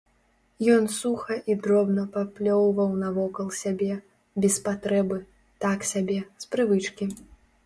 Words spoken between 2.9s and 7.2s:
навокал сябе, без патрэбы, так сабе, з прывычкі.